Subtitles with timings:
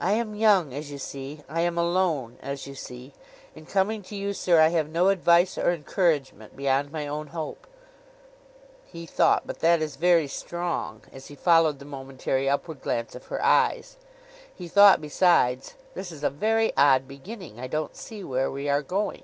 [0.00, 3.12] 'I am young, as you see; I am alone, as you see.
[3.54, 7.68] In coming to you, sir, I have no advice or encouragement beyond my own hope.'
[8.86, 13.26] He thought, 'But that is very strong,' as he followed the momentary upward glance of
[13.26, 13.98] her eyes.
[14.52, 17.60] He thought besides, 'This is a very odd beginning.
[17.60, 19.22] I don't see where we are going.